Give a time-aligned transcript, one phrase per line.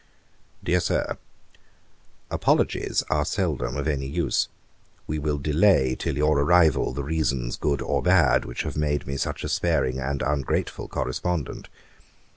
[0.63, 1.17] 'DEAR SIR,
[2.31, 4.47] 'Apologies are seldom of any use.
[5.05, 9.15] We will delay till your arrival the reasons, good or bad, which have made me
[9.15, 11.69] such a sparing and ungrateful correspondent.